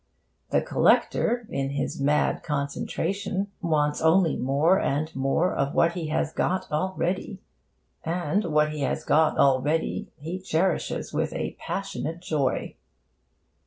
The 0.49 0.63
collector, 0.63 1.45
in 1.51 1.69
his 1.69 2.01
mad 2.01 2.41
concentration, 2.41 3.51
wants 3.61 4.01
only 4.01 4.35
more 4.35 4.79
and 4.79 5.15
more 5.15 5.53
of 5.53 5.75
what 5.75 5.91
he 5.91 6.07
has 6.07 6.33
got 6.33 6.71
already; 6.71 7.39
and 8.03 8.45
what 8.45 8.71
he 8.71 8.79
has 8.79 9.03
got 9.03 9.37
already 9.37 10.09
he 10.17 10.39
cherishes 10.39 11.13
with 11.13 11.33
a 11.33 11.55
passionate 11.59 12.19
joy. 12.19 12.77